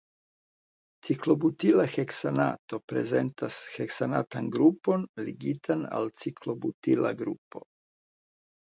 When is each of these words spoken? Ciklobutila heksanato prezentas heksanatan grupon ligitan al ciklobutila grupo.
Ciklobutila 1.07 1.85
heksanato 1.97 2.79
prezentas 2.93 3.61
heksanatan 3.75 4.51
grupon 4.57 5.05
ligitan 5.29 5.89
al 6.01 6.15
ciklobutila 6.25 7.15
grupo. 7.25 7.65